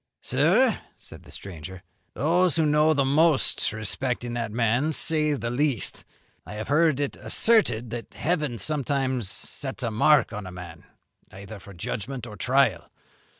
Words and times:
"Sir," 0.23 0.79
said 0.97 1.21
the 1.25 1.29
stranger, 1.31 1.83
"those 2.15 2.55
who 2.55 2.65
know 2.65 2.91
the 2.95 3.05
most 3.05 3.71
respecting 3.71 4.33
that 4.33 4.51
man 4.51 4.93
say 4.93 5.33
the 5.33 5.51
least. 5.51 6.05
I 6.43 6.53
have 6.55 6.69
heard 6.69 6.99
it 6.99 7.15
asserted 7.17 7.91
that 7.91 8.15
heaven 8.15 8.57
sometimes 8.57 9.29
sets 9.29 9.83
a 9.83 9.91
mark 9.91 10.33
on 10.33 10.47
a 10.47 10.51
man, 10.51 10.85
either 11.31 11.59
for 11.59 11.75
judgment 11.75 12.25
or 12.25 12.35
trial. 12.35 12.89